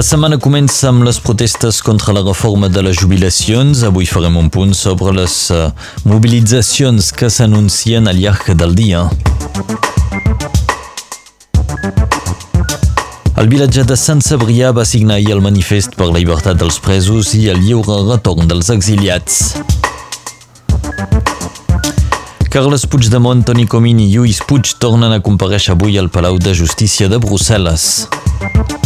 La 0.00 0.04
setmana 0.06 0.38
comença 0.40 0.86
amb 0.88 1.02
les 1.04 1.18
protestes 1.20 1.82
contra 1.84 2.14
la 2.16 2.22
reforma 2.24 2.70
de 2.72 2.80
les 2.80 2.96
jubilacions. 2.96 3.82
Avui 3.84 4.06
farem 4.08 4.38
un 4.40 4.46
punt 4.48 4.70
sobre 4.72 5.12
les 5.12 5.34
uh, 5.52 5.66
mobilitzacions 6.08 7.10
que 7.12 7.28
s'anuncien 7.28 8.08
al 8.08 8.16
llarg 8.16 8.48
del 8.56 8.72
dia. 8.78 9.02
El 13.36 13.52
vilatge 13.52 13.84
de 13.84 13.98
Sant 14.00 14.24
Cebrià 14.24 14.72
va 14.72 14.86
signar 14.88 15.18
ahir 15.20 15.34
el 15.36 15.44
manifest 15.44 15.92
per 16.00 16.08
la 16.08 16.16
llibertat 16.16 16.56
dels 16.56 16.80
presos 16.80 17.34
i 17.36 17.50
el 17.52 17.60
lliure 17.60 18.00
retorn 18.08 18.48
dels 18.48 18.72
exiliats. 18.72 19.42
Carles 22.48 22.88
Puigdemont, 22.88 23.44
Toni 23.44 23.68
Comín 23.68 24.00
i 24.00 24.08
Lluís 24.14 24.40
Puig 24.48 24.78
tornen 24.80 25.12
a 25.12 25.20
compareixer 25.20 25.76
avui 25.76 26.00
al 26.00 26.08
Palau 26.08 26.40
de 26.40 26.56
Justícia 26.56 27.12
de 27.12 27.20
Brussel·les. 27.20 28.79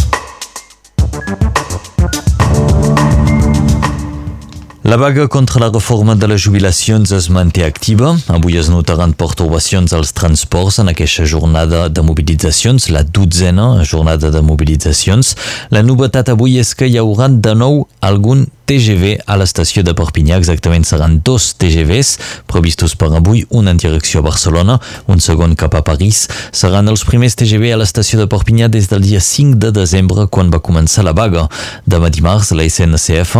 La 4.85 4.97
vaga 4.97 5.27
contra 5.27 5.59
la 5.59 5.71
reforma 5.71 6.13
de 6.13 6.27
les 6.27 6.43
jubilacions 6.43 7.11
es 7.11 7.27
manté 7.33 7.63
activa. 7.65 8.11
Avui 8.29 8.53
es 8.59 8.67
notaran 8.69 9.15
pertorbacions 9.17 9.95
als 9.97 10.11
transports 10.13 10.77
en 10.77 10.91
aquesta 10.91 11.25
jornada 11.25 11.87
de 11.89 12.03
mobilitzacions, 12.05 12.91
la 12.93 13.01
dotzena 13.01 13.81
jornada 13.81 14.29
de 14.29 14.43
mobilitzacions. 14.45 15.33
La 15.73 15.81
novetat 15.81 16.29
avui 16.29 16.59
és 16.61 16.75
que 16.77 16.85
hi 16.85 16.99
haurà 17.01 17.31
de 17.33 17.55
nou 17.57 17.87
algun 18.05 18.45
TGV 18.65 19.21
a 19.25 19.37
l'estació 19.39 19.83
de 19.85 19.93
Perpinyà. 19.97 20.39
Exactament 20.41 20.85
seran 20.87 21.19
dos 21.25 21.53
TGVs 21.61 22.11
previstos 22.49 22.95
per 22.99 23.11
avui, 23.15 23.45
un 23.49 23.69
en 23.71 23.79
direcció 23.81 24.21
a 24.21 24.27
Barcelona, 24.27 24.79
un 25.11 25.23
segon 25.23 25.55
cap 25.59 25.77
a 25.77 25.83
París. 25.85 26.25
Seran 26.55 26.89
els 26.91 27.05
primers 27.07 27.37
TGV 27.37 27.73
a 27.73 27.79
l'estació 27.81 28.19
de 28.21 28.27
Perpinyà 28.31 28.69
des 28.73 28.89
del 28.91 29.05
dia 29.05 29.21
5 29.23 29.59
de 29.61 29.71
desembre, 29.75 30.27
quan 30.27 30.51
va 30.53 30.63
començar 30.63 31.05
la 31.05 31.15
vaga. 31.17 31.47
Demà 31.85 32.11
dimarts, 32.13 32.53
la 32.57 32.67
SNCF 32.67 33.37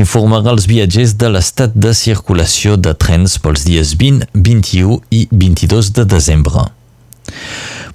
informarà 0.00 0.54
els 0.54 0.68
viatgers 0.70 1.16
de 1.18 1.32
l'estat 1.34 1.74
de 1.74 1.94
circulació 1.94 2.76
de 2.76 2.94
trens 2.94 3.38
pels 3.42 3.66
dies 3.68 3.94
20, 3.98 4.30
21 4.34 5.00
i 5.10 5.26
22 5.32 5.92
de 5.98 6.08
desembre. 6.08 6.68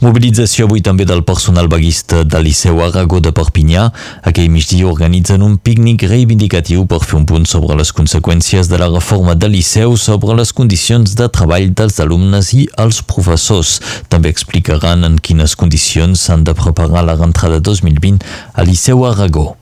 Mobilització 0.03 0.65
avui 0.67 0.81
també 0.83 1.05
del 1.07 1.21
personal 1.23 1.69
vaguista 1.71 2.25
del 2.27 2.43
Liceu 2.49 2.81
Aragó 2.83 3.21
de 3.23 3.31
Perpinyà. 3.31 3.85
Aquell 4.27 4.49
migdia 4.51 4.89
organitzen 4.89 5.45
un 5.45 5.53
pícnic 5.55 6.03
reivindicatiu 6.11 6.83
per 6.91 6.99
fer 7.05 7.21
un 7.21 7.29
punt 7.29 7.47
sobre 7.47 7.77
les 7.79 7.93
conseqüències 7.95 8.67
de 8.67 8.81
la 8.81 8.91
reforma 8.91 9.37
del 9.39 9.55
Liceu 9.55 9.95
sobre 9.95 10.35
les 10.35 10.51
condicions 10.51 11.15
de 11.15 11.31
treball 11.31 11.71
dels 11.71 12.03
alumnes 12.03 12.51
i 12.51 12.67
els 12.83 12.99
professors. 13.07 13.79
També 14.11 14.35
explicaran 14.35 15.07
en 15.07 15.19
quines 15.23 15.55
condicions 15.55 16.27
s'han 16.27 16.43
de 16.43 16.51
preparar 16.51 17.07
la 17.07 17.15
rentrada 17.15 17.63
2020 17.63 18.27
al 18.59 18.73
Liceu 18.73 19.07
Aragó. 19.07 19.53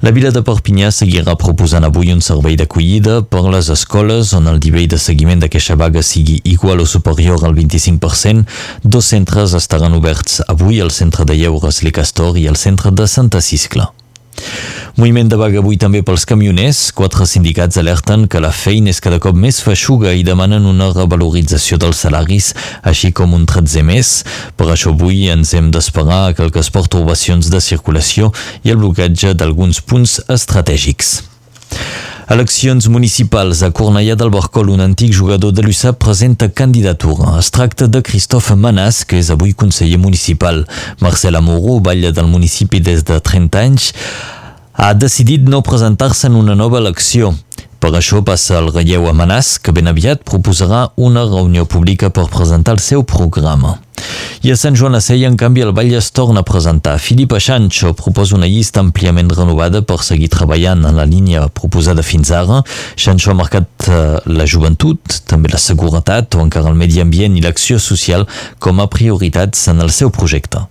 La 0.00 0.12
vila 0.16 0.30
de 0.32 0.42
Perpinyà 0.46 0.90
seguirà 0.94 1.36
proposant 1.36 1.84
avui 1.84 2.12
un 2.14 2.22
servei 2.24 2.56
d'acollida 2.56 3.20
per 3.22 3.44
les 3.52 3.68
escoles 3.74 4.32
on 4.36 4.48
el 4.48 4.60
nivell 4.64 4.88
de 4.88 4.98
seguiment 4.98 5.44
d'aquesta 5.44 5.76
vaga 5.76 6.02
sigui 6.02 6.40
igual 6.44 6.80
o 6.80 6.88
superior 6.88 7.44
al 7.44 7.54
25%. 7.58 8.46
Dos 8.82 9.12
centres 9.12 9.54
estaran 9.54 9.96
oberts 10.00 10.40
avui, 10.48 10.80
el 10.80 10.90
centre 10.90 11.28
de 11.28 11.36
lleures 11.36 11.82
Le 11.84 11.92
Castor 11.92 12.38
i 12.40 12.46
el 12.48 12.56
centre 12.56 12.90
de 12.92 13.06
Santa 13.06 13.44
Ciscla. 13.44 13.90
Moviment 15.00 15.30
de 15.30 15.36
vaga 15.38 15.60
avui 15.62 15.78
també 15.80 16.02
pels 16.04 16.26
camioners. 16.28 16.80
Quatre 16.96 17.24
sindicats 17.28 17.78
alerten 17.80 18.26
que 18.28 18.42
la 18.42 18.50
feina 18.52 18.90
és 18.92 19.00
cada 19.00 19.20
cop 19.22 19.38
més 19.38 19.60
feixuga 19.64 20.12
i 20.12 20.26
demanen 20.26 20.66
una 20.68 20.90
revalorització 20.92 21.78
dels 21.80 22.02
salaris, 22.04 22.50
així 22.82 23.12
com 23.16 23.32
un 23.36 23.46
13 23.48 23.86
més. 23.86 24.12
Per 24.58 24.68
això 24.68 24.92
avui 24.92 25.28
ens 25.32 25.54
hem 25.54 25.70
d'esperar 25.72 26.20
a 26.26 26.36
quelques 26.36 26.72
pertorbacions 26.74 27.48
de 27.52 27.62
circulació 27.64 28.32
i 28.64 28.74
el 28.74 28.82
blocatge 28.82 29.32
d'alguns 29.38 29.80
punts 29.80 30.20
estratègics. 30.28 31.20
Eleccions 32.30 32.86
municipals 32.86 33.64
a 33.66 33.72
Cornellà 33.74 34.14
del 34.14 34.28
Barcol, 34.30 34.68
un 34.70 34.78
antic 34.84 35.10
jugador 35.10 35.50
de 35.50 35.64
l'USAP 35.64 35.96
presenta 35.98 36.46
candidatura. 36.46 37.32
Es 37.40 37.48
tracta 37.50 37.88
de 37.90 38.04
Christophe 38.06 38.54
Manàs, 38.54 39.00
que 39.02 39.18
és 39.18 39.32
avui 39.34 39.50
conseller 39.50 39.98
municipal. 39.98 40.60
Marcel 41.02 41.34
Amoró, 41.40 41.80
batlle 41.82 42.12
del 42.14 42.30
municipi 42.30 42.78
des 42.78 43.02
de 43.02 43.18
30 43.18 43.64
anys, 43.66 43.90
ha 44.78 44.92
decidit 44.94 45.42
no 45.42 45.64
presentar-se 45.66 46.30
en 46.30 46.38
una 46.38 46.54
nova 46.54 46.78
elecció. 46.78 47.32
Per 47.80 47.94
això 47.96 48.20
passa 48.20 48.58
el 48.60 48.66
relleu 48.74 49.06
a 49.08 49.12
Manàs, 49.16 49.54
que 49.56 49.72
ben 49.72 49.88
aviat 49.88 50.20
proposarà 50.28 50.90
una 51.00 51.22
reunió 51.24 51.64
pública 51.64 52.10
per 52.12 52.26
presentar 52.28 52.74
el 52.76 52.82
seu 52.84 53.06
programa. 53.08 53.78
I 54.44 54.52
a 54.52 54.56
Sant 54.56 54.76
Joan 54.76 54.98
a 54.98 55.00
Sella, 55.00 55.28
en 55.28 55.38
canvi, 55.40 55.62
el 55.64 55.72
Vall 55.76 55.94
es 55.96 56.10
torna 56.12 56.40
a 56.44 56.46
presentar. 56.46 56.98
Filipa 57.00 57.40
Sancho 57.40 57.94
proposa 57.96 58.36
una 58.36 58.48
llista 58.48 58.82
àmpliament 58.84 59.32
renovada 59.32 59.80
per 59.80 59.98
seguir 60.04 60.28
treballant 60.32 60.84
en 60.88 60.96
la 61.00 61.06
línia 61.08 61.46
proposada 61.48 62.04
fins 62.04 62.32
ara. 62.36 62.60
Sancho 62.96 63.32
ha 63.32 63.38
marcat 63.38 63.88
eh, 63.88 64.18
la 64.28 64.48
joventut, 64.48 65.22
també 65.28 65.52
la 65.52 65.60
seguretat 65.60 66.36
o 66.36 66.44
encara 66.44 66.68
el 66.72 66.76
medi 66.76 67.00
ambient 67.00 67.36
i 67.36 67.44
l'acció 67.44 67.80
social 67.80 68.28
com 68.58 68.80
a 68.80 68.88
prioritats 68.92 69.68
en 69.72 69.80
el 69.80 69.92
seu 69.92 70.12
projecte. 70.12 70.66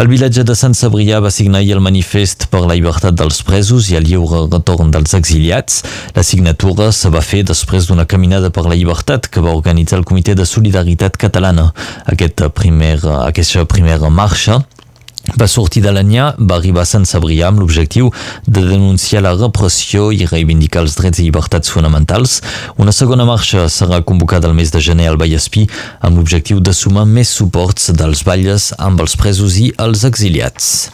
El 0.00 0.08
vilatge 0.10 0.42
de 0.42 0.56
Sant 0.58 0.74
Cebrià 0.74 1.20
va 1.22 1.30
signar 1.30 1.60
ahir 1.60 1.76
el 1.76 1.82
manifest 1.84 2.48
per 2.50 2.64
la 2.64 2.74
llibertat 2.74 3.14
dels 3.18 3.42
presos 3.46 3.90
i 3.92 3.98
el 3.98 4.08
lliure 4.08 4.44
retorn 4.48 4.90
dels 4.94 5.14
exiliats. 5.14 5.82
La 6.16 6.24
signatura 6.26 6.90
se 6.92 7.12
va 7.14 7.22
fer 7.22 7.44
després 7.46 7.86
d'una 7.86 8.08
caminada 8.10 8.50
per 8.50 8.66
la 8.66 8.74
llibertat 8.74 9.28
que 9.30 9.44
va 9.44 9.54
organitzar 9.54 10.00
el 10.00 10.08
Comitè 10.08 10.34
de 10.34 10.46
Solidaritat 10.48 11.16
Catalana. 11.20 11.70
Aquest 12.10 12.42
primer, 12.58 12.96
aquesta 13.28 13.64
primera 13.70 14.10
marxa 14.10 14.64
va 15.40 15.48
sortir 15.48 15.82
de 15.84 15.92
l'Anyà, 15.94 16.34
va 16.38 16.58
arribar 16.58 16.84
a 16.84 16.88
Sant 16.88 17.06
Cebrià 17.08 17.48
amb 17.48 17.62
l'objectiu 17.62 18.10
de 18.46 18.64
denunciar 18.66 19.24
la 19.24 19.34
repressió 19.38 20.10
i 20.12 20.28
reivindicar 20.28 20.84
els 20.84 20.96
drets 20.98 21.20
i 21.20 21.28
llibertats 21.28 21.72
fonamentals. 21.72 22.40
Una 22.76 22.92
segona 22.92 23.26
marxa 23.28 23.66
serà 23.72 24.02
convocada 24.04 24.50
el 24.50 24.58
mes 24.58 24.72
de 24.74 24.82
gener 24.84 25.08
al 25.10 25.20
Vallespí 25.20 25.66
amb 26.00 26.20
l'objectiu 26.20 26.60
de 26.60 26.76
sumar 26.76 27.06
més 27.08 27.32
suports 27.32 27.90
dels 27.96 28.24
balles 28.26 28.72
amb 28.78 29.00
els 29.04 29.16
presos 29.16 29.58
i 29.60 29.70
els 29.80 30.04
exiliats. 30.04 30.90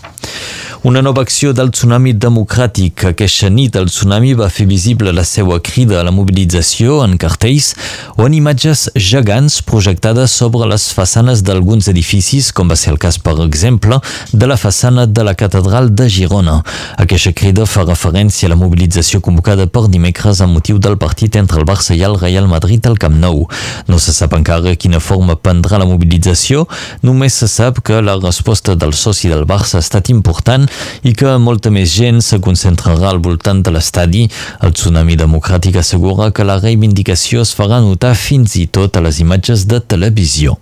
Una 0.83 1.03
nova 1.03 1.21
acció 1.21 1.51
del 1.53 1.69
Tsunami 1.75 2.15
Democràtic. 2.17 3.03
Aquesta 3.11 3.51
nit 3.53 3.75
el 3.77 3.91
Tsunami 3.91 4.31
va 4.33 4.47
fer 4.49 4.65
visible 4.65 5.13
la 5.13 5.27
seva 5.29 5.59
crida 5.61 5.99
a 6.01 6.05
la 6.07 6.13
mobilització 6.17 7.03
en 7.05 7.19
cartells 7.21 7.75
o 8.15 8.25
en 8.25 8.33
imatges 8.39 8.87
gegants 8.97 9.59
projectades 9.69 10.33
sobre 10.33 10.65
les 10.71 10.87
façanes 10.97 11.43
d'alguns 11.45 11.91
edificis, 11.93 12.49
com 12.57 12.73
va 12.73 12.79
ser 12.81 12.95
el 12.95 13.01
cas, 13.03 13.19
per 13.21 13.35
exemple, 13.45 13.99
de 14.33 14.49
la 14.49 14.57
façana 14.57 15.05
de 15.05 15.27
la 15.29 15.35
Catedral 15.37 15.91
de 15.93 16.07
Girona. 16.09 16.63
Aquesta 16.97 17.35
crida 17.37 17.69
fa 17.69 17.85
referència 17.85 18.49
a 18.49 18.55
la 18.55 18.59
mobilització 18.63 19.21
convocada 19.21 19.69
per 19.69 19.85
dimecres 19.93 20.41
amb 20.41 20.57
motiu 20.57 20.81
del 20.81 20.97
partit 20.97 21.37
entre 21.37 21.61
el 21.61 21.69
Barça 21.69 21.93
i 21.93 22.01
el 22.09 22.17
Real 22.17 22.49
Madrid 22.49 22.89
al 22.89 22.97
Camp 22.97 23.21
Nou. 23.21 23.45
No 23.85 24.01
se 24.01 24.17
sap 24.17 24.33
encara 24.33 24.73
quina 24.81 25.05
forma 25.05 25.37
prendrà 25.37 25.77
la 25.77 25.91
mobilització, 25.93 26.65
només 27.05 27.37
se 27.37 27.53
sap 27.53 27.85
que 27.85 28.01
la 28.01 28.17
resposta 28.17 28.81
del 28.81 28.97
soci 28.97 29.29
del 29.29 29.45
Barça 29.45 29.77
ha 29.77 29.85
estat 29.85 30.09
important 30.09 30.70
i 31.03 31.15
que 31.17 31.37
molta 31.43 31.73
més 31.75 31.93
gent 31.97 32.21
se 32.25 32.41
concentrarà 32.43 33.11
al 33.11 33.23
voltant 33.25 33.63
de 33.65 33.75
l'estadi. 33.75 34.27
El 34.65 34.75
Tsunami 34.77 35.19
Democràtic 35.21 35.81
assegura 35.81 36.31
que 36.33 36.47
la 36.47 36.61
reivindicació 36.61 37.45
es 37.47 37.55
farà 37.57 37.81
notar 37.85 38.15
fins 38.19 38.57
i 38.61 38.67
tot 38.67 38.97
a 38.97 39.05
les 39.05 39.21
imatges 39.25 39.67
de 39.71 39.81
televisió. 39.81 40.59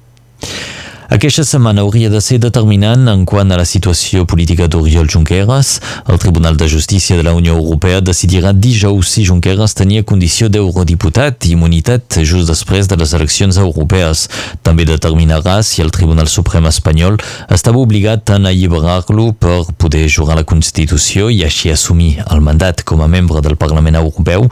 Aquesta 1.09 1.41
setmana 1.43 1.81
hauria 1.81 2.11
de 2.13 2.19
ser 2.21 2.37
determinant 2.37 3.09
en 3.09 3.23
quant 3.25 3.49
a 3.49 3.57
la 3.57 3.65
situació 3.65 4.27
política 4.29 4.67
d'Oriol 4.69 5.07
Junqueras. 5.09 5.79
El 6.05 6.19
Tribunal 6.21 6.59
de 6.61 6.67
Justícia 6.69 7.17
de 7.17 7.23
la 7.25 7.33
Unió 7.33 7.55
Europea 7.57 8.03
decidirà 8.05 8.53
dijous 8.53 9.15
si 9.15 9.25
Junqueras 9.25 9.73
tenia 9.73 10.05
condició 10.05 10.51
d'eurodiputat 10.53 11.47
i 11.49 11.55
immunitat 11.57 12.19
just 12.21 12.53
després 12.53 12.91
de 12.93 12.99
les 13.01 13.15
eleccions 13.17 13.57
europees. 13.57 14.27
També 14.61 14.85
determinarà 14.85 15.63
si 15.65 15.81
el 15.81 15.95
Tribunal 15.97 16.29
Suprem 16.29 16.69
espanyol 16.69 17.17
estava 17.49 17.81
obligat 17.81 18.29
a 18.29 18.37
alliberar-lo 18.37 19.31
per 19.33 19.63
poder 19.81 20.05
jugar 20.13 20.37
la 20.37 20.45
Constitució 20.45 21.33
i 21.33 21.41
així 21.49 21.73
assumir 21.73 22.19
el 22.29 22.45
mandat 22.45 22.85
com 22.85 23.01
a 23.01 23.09
membre 23.09 23.41
del 23.41 23.57
Parlament 23.57 23.97
Europeu. 23.97 24.45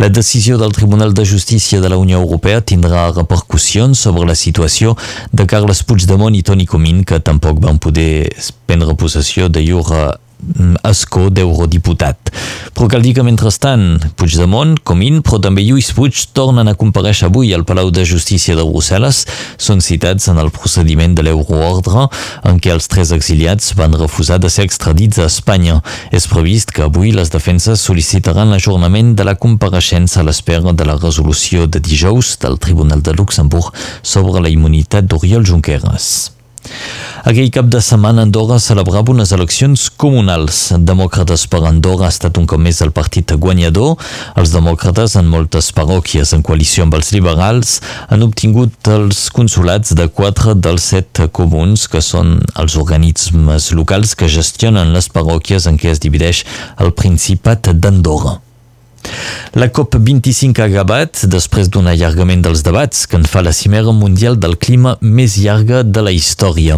La 0.00 0.08
decisió 0.08 0.56
del 0.56 0.72
Tribunal 0.72 1.12
de 1.12 1.28
Justícia 1.28 1.84
de 1.84 1.92
la 1.92 2.00
Unió 2.00 2.16
Europea 2.16 2.64
tindrà 2.64 3.10
repercussions 3.12 4.00
sobre 4.00 4.24
la 4.24 4.40
situació 4.46 4.96
de 5.36 5.44
Carles 5.44 5.84
Puigdemont 5.84 5.97
Puigdemont 5.98 6.30
i 6.38 6.44
Toni 6.46 6.62
Comín, 6.62 7.00
que 7.02 7.16
tampoc 7.18 7.56
van 7.58 7.80
poder 7.82 8.30
prendre 8.70 8.94
possessió 8.94 9.48
de 9.50 9.64
llur 9.66 9.82
escó 10.86 11.28
d'eurodiputat. 11.30 12.30
Però 12.74 12.86
cal 12.90 13.02
dir 13.02 13.14
que 13.16 13.24
mentrestant 13.26 13.98
Puigdemont, 14.18 14.76
Comín, 14.86 15.20
però 15.26 15.40
també 15.42 15.64
Lluís 15.66 15.90
Puig 15.96 16.20
tornen 16.36 16.70
a 16.70 16.76
compareixer 16.78 17.26
avui 17.26 17.50
al 17.54 17.64
Palau 17.68 17.90
de 17.90 18.04
Justícia 18.06 18.54
de 18.54 18.62
Brussel·les. 18.62 19.24
Són 19.58 19.82
citats 19.84 20.28
en 20.30 20.38
el 20.38 20.52
procediment 20.54 21.16
de 21.18 21.26
l'euroordre 21.26 22.06
en 22.46 22.62
què 22.62 22.72
els 22.74 22.86
tres 22.90 23.12
exiliats 23.16 23.74
van 23.78 23.98
refusar 23.98 24.38
de 24.38 24.52
ser 24.52 24.68
extradits 24.68 25.18
a 25.18 25.26
Espanya. 25.26 25.80
És 26.14 26.30
previst 26.30 26.72
que 26.74 26.86
avui 26.86 27.12
les 27.12 27.34
defenses 27.34 27.82
sol·licitaran 27.82 28.54
l'ajornament 28.54 29.14
de 29.18 29.26
la 29.26 29.34
compareixença 29.34 30.22
a 30.22 30.28
l'espera 30.28 30.72
de 30.72 30.86
la 30.86 30.98
resolució 30.98 31.66
de 31.66 31.82
dijous 31.82 32.36
del 32.38 32.58
Tribunal 32.62 33.02
de 33.02 33.14
Luxemburg 33.18 33.74
sobre 34.02 34.42
la 34.42 34.54
immunitat 34.54 35.10
d'Oriol 35.10 35.46
Junqueras. 35.46 36.37
Aquell 37.28 37.50
cap 37.52 37.66
de 37.68 37.80
setmana 37.84 38.22
Andorra 38.24 38.58
celebrava 38.62 39.12
unes 39.12 39.32
eleccions 39.36 39.88
comunals. 40.00 40.60
Demòcrates 40.90 41.46
per 41.50 41.60
Andorra 41.68 42.06
ha 42.08 42.14
estat 42.14 42.38
un 42.40 42.46
cop 42.48 42.62
més 42.62 42.80
el 42.84 42.94
partit 42.96 43.34
guanyador. 43.36 43.96
Els 44.38 44.54
demòcrates 44.54 45.18
en 45.20 45.28
moltes 45.28 45.70
parròquies 45.76 46.32
en 46.36 46.44
coalició 46.46 46.86
amb 46.86 46.96
els 46.98 47.12
liberals 47.16 47.78
han 48.08 48.24
obtingut 48.26 48.92
els 48.94 49.26
consulats 49.34 49.94
de 49.98 50.08
quatre 50.08 50.56
dels 50.56 50.90
set 50.94 51.24
comuns 51.36 51.88
que 51.90 52.02
són 52.04 52.38
els 52.56 52.78
organismes 52.80 53.72
locals 53.76 54.16
que 54.18 54.30
gestionen 54.32 54.94
les 54.96 55.12
parròquies 55.12 55.68
en 55.68 55.76
què 55.80 55.92
es 55.92 56.04
divideix 56.04 56.44
el 56.78 56.94
Principat 56.96 57.74
d'Andorra. 57.74 58.38
La 59.58 59.66
COP25 59.72 60.60
ha 60.60 60.66
acabat 60.68 61.24
després 61.30 61.70
d'un 61.72 61.88
allargament 61.90 62.42
dels 62.44 62.60
debats 62.66 63.06
que 63.08 63.16
en 63.18 63.24
fa 63.26 63.40
la 63.42 63.54
cimera 63.56 63.94
mundial 63.96 64.36
del 64.38 64.58
clima 64.60 64.96
més 65.00 65.38
llarga 65.40 65.80
de 65.82 66.04
la 66.04 66.12
història. 66.14 66.76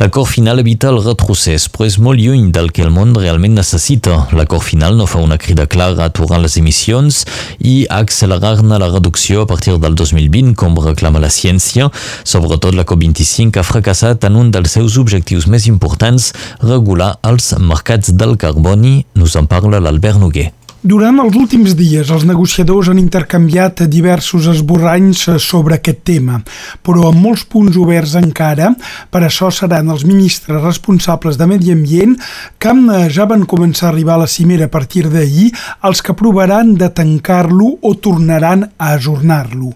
L'acord 0.00 0.28
final 0.30 0.60
evita 0.62 0.90
el 0.92 1.00
retrocés, 1.04 1.66
però 1.72 1.88
és 1.88 1.98
molt 1.98 2.20
lluny 2.20 2.50
del 2.54 2.70
que 2.76 2.84
el 2.84 2.92
món 2.94 3.14
realment 3.16 3.56
necessita. 3.58 4.26
L'acord 4.36 4.64
final 4.64 4.96
no 4.96 5.08
fa 5.10 5.22
una 5.24 5.40
crida 5.40 5.66
clara 5.66 6.04
a 6.04 6.10
aturar 6.12 6.38
les 6.44 6.56
emissions 6.60 7.24
i 7.58 7.86
a 7.88 7.98
accelerar-ne 8.04 8.78
la 8.80 8.92
reducció 8.92 9.42
a 9.42 9.48
partir 9.50 9.78
del 9.80 9.96
2020, 9.98 10.54
com 10.60 10.78
reclama 10.84 11.24
la 11.24 11.32
ciència. 11.32 11.90
Sobretot 12.24 12.76
la 12.76 12.86
COP25 12.88 13.60
ha 13.60 13.66
fracassat 13.66 14.28
en 14.28 14.38
un 14.40 14.52
dels 14.54 14.76
seus 14.78 15.00
objectius 15.00 15.48
més 15.50 15.66
importants, 15.72 16.30
regular 16.62 17.16
els 17.26 17.52
mercats 17.58 18.14
del 18.14 18.36
carboni. 18.40 19.04
Nos 19.16 19.36
en 19.36 19.50
parla 19.50 19.82
l'Albert 19.82 20.20
Noguer. 20.20 20.50
Durant 20.80 21.18
els 21.20 21.34
últims 21.36 21.74
dies, 21.76 22.08
els 22.08 22.22
negociadors 22.24 22.88
han 22.88 22.96
intercanviat 22.96 23.82
diversos 23.92 24.46
esborranys 24.48 25.26
sobre 25.44 25.76
aquest 25.76 25.98
tema, 26.08 26.38
però 26.80 27.10
amb 27.10 27.20
molts 27.20 27.42
punts 27.44 27.76
oberts 27.76 28.14
encara, 28.16 28.70
per 29.12 29.20
això 29.26 29.50
seran 29.52 29.90
els 29.92 30.06
ministres 30.08 30.62
responsables 30.64 31.36
de 31.36 31.48
Medi 31.50 31.74
Ambient 31.74 32.14
que 32.56 32.72
ja 33.12 33.26
van 33.28 33.44
començar 33.44 33.90
a 33.90 33.92
arribar 33.92 34.14
a 34.16 34.22
la 34.22 34.26
cimera 34.26 34.70
a 34.70 34.72
partir 34.72 35.04
d'ahir 35.12 35.50
els 35.84 36.00
que 36.00 36.16
provaran 36.16 36.72
de 36.80 36.88
tancar-lo 36.88 37.74
o 37.82 37.92
tornaran 38.00 38.64
a 38.78 38.94
ajornar-lo. 38.94 39.74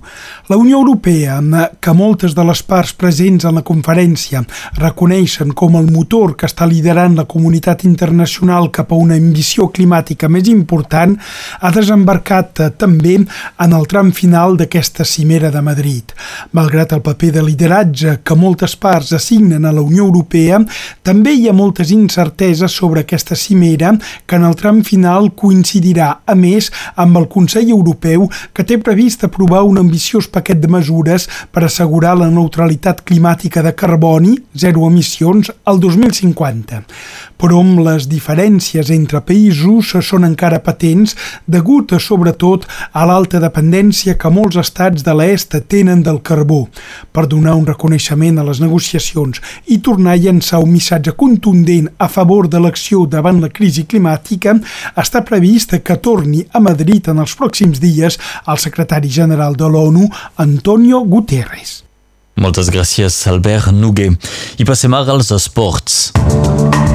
La 0.48 0.56
Unió 0.56 0.80
Europea, 0.80 1.36
que 1.80 1.92
moltes 1.92 2.32
de 2.32 2.48
les 2.48 2.64
parts 2.64 2.94
presents 2.96 3.44
en 3.44 3.60
la 3.60 3.66
conferència 3.66 4.40
reconeixen 4.80 5.52
com 5.52 5.76
el 5.76 5.92
motor 5.92 6.32
que 6.32 6.48
està 6.48 6.64
liderant 6.64 7.20
la 7.20 7.28
comunitat 7.28 7.84
internacional 7.84 8.72
cap 8.72 8.88
a 8.88 8.96
una 8.96 9.20
ambició 9.20 9.68
climàtica 9.68 10.32
més 10.32 10.48
important, 10.48 10.92
tant, 10.94 11.16
ha 11.60 11.72
desembarcat 11.74 12.62
eh, 12.62 12.70
també 12.78 13.18
en 13.18 13.74
el 13.76 13.86
tram 13.90 14.12
final 14.14 14.56
d'aquesta 14.60 15.06
cimera 15.08 15.50
de 15.54 15.62
Madrid. 15.64 16.14
Malgrat 16.56 16.94
el 16.94 17.02
paper 17.04 17.32
de 17.36 17.44
lideratge 17.44 18.18
que 18.24 18.38
moltes 18.38 18.76
parts 18.80 19.12
assignen 19.18 19.64
a 19.64 19.72
la 19.74 19.82
Unió 19.84 20.06
Europea, 20.06 20.60
també 21.02 21.34
hi 21.34 21.48
ha 21.48 21.56
moltes 21.56 21.90
incerteses 21.94 22.72
sobre 22.72 23.04
aquesta 23.04 23.36
cimera 23.38 23.94
que 24.26 24.38
en 24.38 24.46
el 24.48 24.56
tram 24.58 24.82
final 24.86 25.32
coincidirà, 25.34 26.10
a 26.26 26.34
més, 26.38 26.70
amb 27.00 27.18
el 27.20 27.28
Consell 27.32 27.70
Europeu 27.74 28.28
que 28.54 28.64
té 28.66 28.78
previst 28.78 29.24
aprovar 29.26 29.64
un 29.66 29.80
ambiciós 29.82 30.28
paquet 30.32 30.60
de 30.60 30.70
mesures 30.70 31.28
per 31.52 31.64
assegurar 31.66 32.14
la 32.18 32.30
neutralitat 32.30 33.02
climàtica 33.08 33.62
de 33.64 33.74
carboni, 33.74 34.36
zero 34.56 34.86
emissions, 34.88 35.50
al 35.64 35.80
2050. 35.82 36.84
Però 37.40 37.60
amb 37.60 37.80
les 37.84 38.06
diferències 38.10 38.90
entre 38.94 39.20
països 39.26 39.92
són 40.06 40.26
encara 40.26 40.60
patents 40.64 41.16
degut 41.50 41.92
a, 41.92 42.00
sobretot 42.00 42.66
a 42.92 43.04
l'alta 43.08 43.40
dependència 43.42 44.16
que 44.20 44.30
molts 44.30 44.58
estats 44.60 45.04
de 45.04 45.14
l'est 45.18 45.56
tenen 45.68 46.02
del 46.06 46.20
carbó, 46.22 46.64
per 47.12 47.26
donar 47.30 47.56
un 47.58 47.66
reconeixement 47.66 48.38
a 48.38 48.46
les 48.46 48.60
negociacions 48.62 49.42
i 49.66 49.80
tornar 49.84 50.14
a 50.14 50.22
llançar 50.22 50.62
un 50.62 50.72
missatge 50.72 51.14
contundent 51.18 51.90
a 51.98 52.08
favor 52.08 52.48
de 52.48 52.60
l'acció 52.62 53.04
davant 53.06 53.40
la 53.42 53.52
crisi 53.52 53.84
climàtica, 53.84 54.56
està 54.96 55.24
previst 55.26 55.76
que 55.84 55.98
torni 55.98 56.44
a 56.52 56.62
Madrid 56.62 57.10
en 57.10 57.22
els 57.24 57.34
pròxims 57.38 57.82
dies 57.82 58.18
el 58.46 58.60
secretari 58.62 59.10
general 59.10 59.56
de 59.56 59.68
l'ONU, 59.68 60.08
Antonio 60.36 61.02
Guterres. 61.04 61.82
Moltes 62.40 62.70
gràcies, 62.74 63.14
Albert 63.30 63.70
Noguer. 63.72 64.10
I 64.58 64.66
passem 64.66 64.94
ara 64.94 65.14
als 65.14 65.30
esports 65.34 66.93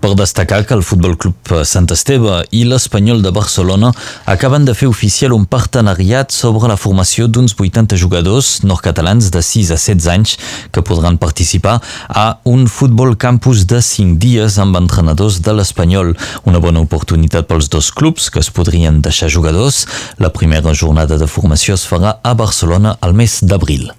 per 0.00 0.14
destacar 0.14 0.64
que 0.66 0.74
el 0.74 0.84
Futbol 0.86 1.16
Club 1.18 1.52
Sant 1.68 1.88
Esteve 1.94 2.40
i 2.54 2.64
l'Espanyol 2.68 3.22
de 3.24 3.32
Barcelona 3.34 3.90
acaben 4.30 4.64
de 4.68 4.74
fer 4.78 4.88
oficial 4.90 5.34
un 5.36 5.44
partenariat 5.46 6.32
sobre 6.34 6.70
la 6.70 6.78
formació 6.78 7.28
d'uns 7.28 7.56
80 7.58 7.98
jugadors 8.00 8.50
nord-catalans 8.62 9.30
de 9.34 9.42
6 9.42 9.72
a 9.74 9.78
16 9.78 10.08
anys 10.14 10.34
que 10.72 10.82
podran 10.82 11.18
participar 11.18 11.78
a 12.08 12.26
un 12.44 12.66
futbol 12.68 13.16
campus 13.16 13.66
de 13.66 13.82
5 13.82 14.18
dies 14.22 14.58
amb 14.58 14.76
entrenadors 14.80 15.40
de 15.42 15.54
l'Espanyol. 15.54 16.14
Una 16.44 16.62
bona 16.62 16.82
oportunitat 16.84 17.48
pels 17.50 17.68
dos 17.68 17.92
clubs 17.92 18.30
que 18.30 18.42
es 18.42 18.50
podrien 18.50 19.02
deixar 19.02 19.30
jugadors. 19.32 19.86
La 20.18 20.32
primera 20.32 20.74
jornada 20.74 21.18
de 21.18 21.30
formació 21.30 21.78
es 21.78 21.86
farà 21.88 22.18
a 22.22 22.34
Barcelona 22.34 22.98
al 23.00 23.14
mes 23.14 23.40
d'abril. 23.42 23.90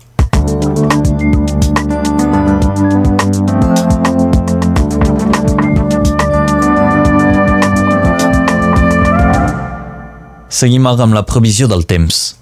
Seguim 10.60 10.90
ara 10.90 11.06
amb 11.06 11.16
la 11.16 11.22
previsió 11.24 11.70
del 11.72 11.86
temps. 11.88 12.39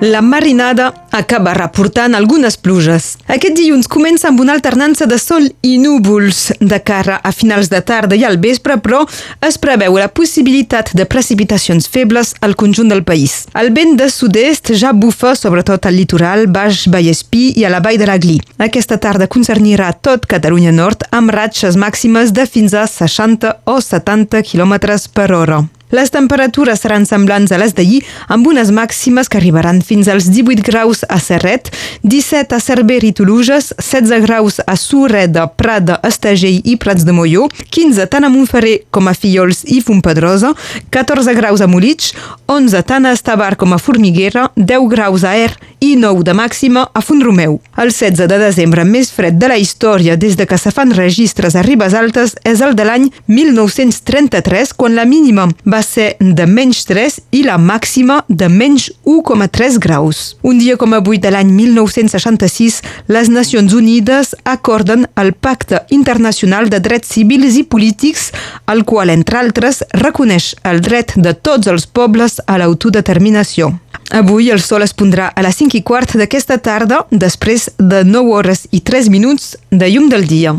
La 0.00 0.20
marinada 0.22 0.94
acaba 1.10 1.54
reportant 1.54 2.14
algunes 2.14 2.54
pluges. 2.56 3.16
Aquest 3.26 3.56
dilluns 3.58 3.88
comença 3.90 4.28
amb 4.28 4.38
una 4.38 4.52
alternança 4.54 5.08
de 5.10 5.16
sol 5.18 5.48
i 5.66 5.72
núvols 5.82 6.52
de 6.60 6.76
cara 6.86 7.16
a 7.18 7.32
finals 7.34 7.66
de 7.72 7.80
tarda 7.82 8.14
i 8.14 8.22
al 8.22 8.38
vespre, 8.38 8.76
però 8.78 9.00
es 9.42 9.58
preveu 9.58 9.96
la 9.98 10.06
possibilitat 10.06 10.92
de 10.94 11.02
precipitacions 11.02 11.88
febles 11.90 12.36
al 12.46 12.54
conjunt 12.54 12.92
del 12.92 13.02
país. 13.02 13.48
El 13.58 13.72
vent 13.74 13.96
de 13.98 14.06
sud-est 14.06 14.70
ja 14.78 14.92
bufa 14.94 15.32
sobretot 15.34 15.88
al 15.90 15.98
litoral, 15.98 16.46
Baix 16.46 16.84
Vallespí 16.86 17.48
i 17.58 17.66
a 17.66 17.72
la 17.74 17.80
vall 17.82 17.98
de 17.98 18.06
la 18.06 18.20
Gli. 18.22 18.36
Aquesta 18.68 19.00
tarda 19.02 19.26
concernirà 19.26 19.90
tot 19.98 20.30
Catalunya 20.30 20.70
Nord 20.70 21.08
amb 21.10 21.34
ratxes 21.34 21.74
màximes 21.74 22.30
de 22.30 22.46
fins 22.46 22.78
a 22.78 22.86
60 22.86 23.50
o 23.66 23.80
70 23.82 24.46
km 24.46 24.78
per 25.10 25.32
hora. 25.34 25.58
Les 25.90 26.10
temperatures 26.12 26.82
seran 26.82 27.06
semblants 27.08 27.52
a 27.52 27.58
les 27.60 27.72
d'ahir, 27.72 28.02
amb 28.28 28.46
unes 28.50 28.68
màximes 28.74 29.28
que 29.28 29.38
arribaran 29.40 29.80
fins 29.80 30.08
als 30.12 30.28
18 30.28 30.60
graus 30.66 31.00
a 31.08 31.16
Serret, 31.22 31.70
17 32.04 32.52
a 32.54 32.60
Cerver 32.60 33.00
i 33.08 33.14
Toluges, 33.16 33.70
16 33.80 34.20
graus 34.26 34.60
a 34.66 34.76
Sureda, 34.76 35.46
Prada, 35.48 35.96
Estagell 36.04 36.60
i 36.68 36.76
Prats 36.76 37.06
de 37.08 37.14
Molló, 37.16 37.46
15 37.72 38.04
tant 38.12 38.28
a 38.28 38.32
Montferrer 38.32 38.82
com 38.92 39.08
a 39.08 39.16
Fillols 39.16 39.64
i 39.64 39.80
Fontpedrosa, 39.80 40.52
14 40.92 41.32
graus 41.38 41.64
a 41.64 41.70
Molitx, 41.70 42.12
11 42.52 42.84
tant 42.84 43.08
a 43.08 43.14
Estavar 43.16 43.56
com 43.56 43.72
a 43.72 43.80
Formiguera, 43.80 44.50
10 44.56 44.92
graus 44.92 45.24
a 45.24 45.36
Er 45.40 45.56
i 45.80 45.94
9 45.96 46.24
de 46.26 46.34
màxima 46.34 46.84
a 46.92 47.00
Font-romeu. 47.00 47.58
El 47.78 47.92
16 47.94 48.28
de 48.28 48.38
desembre 48.42 48.84
més 48.84 49.12
fred 49.14 49.38
de 49.40 49.48
la 49.48 49.56
història 49.56 50.18
des 50.20 50.36
de 50.36 50.44
que 50.46 50.58
se 50.58 50.72
fan 50.74 50.92
registres 50.92 51.56
a 51.56 51.62
Ribes 51.64 51.94
Altes 51.94 52.34
és 52.44 52.60
el 52.60 52.74
de 52.76 52.84
l'any 52.84 53.08
1933, 53.26 54.74
quan 54.76 54.98
la 54.98 55.06
mínima 55.08 55.48
va 55.64 55.77
va 55.78 55.82
ser 55.86 56.16
de 56.18 56.46
menys 56.50 56.82
3 56.88 57.20
i 57.38 57.44
la 57.46 57.56
màxima 57.58 58.18
de 58.28 58.48
menys 58.50 58.88
1,3 59.06 59.78
graus. 59.78 60.36
Un 60.42 60.58
dia 60.58 60.76
com 60.80 60.94
avui 60.96 61.20
de 61.22 61.30
l'any 61.30 61.50
1966, 61.54 62.80
les 63.14 63.28
Nacions 63.30 63.74
Unides 63.76 64.34
acorden 64.44 65.06
el 65.22 65.32
Pacte 65.34 65.84
Internacional 65.94 66.70
de 66.72 66.80
Drets 66.82 67.12
Civils 67.14 67.58
i 67.60 67.64
Polítics, 67.64 68.30
el 68.72 68.82
qual, 68.88 69.12
entre 69.14 69.38
altres, 69.38 69.84
reconeix 69.94 70.54
el 70.68 70.82
dret 70.82 71.14
de 71.16 71.34
tots 71.34 71.70
els 71.70 71.86
pobles 71.86 72.40
a 72.46 72.58
l'autodeterminació. 72.58 73.70
Avui 74.18 74.48
el 74.50 74.62
sol 74.64 74.82
es 74.82 74.96
pondrà 74.96 75.28
a 75.36 75.44
les 75.44 75.60
5 75.60 75.78
i 75.78 75.84
quart 75.84 76.16
d'aquesta 76.18 76.58
tarda, 76.64 77.04
després 77.12 77.68
de 77.78 78.02
9 78.08 78.34
hores 78.34 78.66
i 78.72 78.80
3 78.80 79.12
minuts 79.14 79.54
de 79.70 79.92
llum 79.92 80.08
del 80.10 80.26
dia. 80.26 80.56